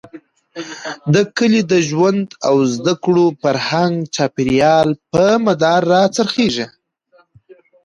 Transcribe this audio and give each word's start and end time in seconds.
د 1.13 1.15
کلي 1.37 1.61
د 1.71 1.73
ژوند 1.89 2.27
او 2.47 2.55
زده 2.75 2.93
کړو، 3.03 3.25
فرهنګ 3.41 3.93
،چاپېريال، 4.15 4.87
په 5.11 5.23
مدار 5.45 5.81
را 5.93 6.03
څرخېږي. 6.15 6.65